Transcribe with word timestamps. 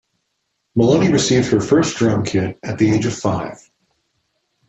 Maloney 0.73 1.11
received 1.11 1.51
her 1.51 1.61
first 1.61 1.95
drum-kit 1.97 2.57
at 2.63 2.79
the 2.79 2.89
age 2.89 3.05
of 3.05 3.15
five. 3.15 3.69